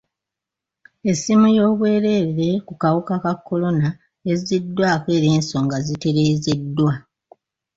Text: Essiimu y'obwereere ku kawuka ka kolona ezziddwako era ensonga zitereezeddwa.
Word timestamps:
Essiimu 1.11 1.47
y'obwereere 1.57 2.49
ku 2.67 2.73
kawuka 2.81 3.15
ka 3.23 3.33
kolona 3.45 3.87
ezziddwako 4.31 5.07
era 5.17 5.27
ensonga 5.37 5.77
zitereezeddwa. 5.85 6.91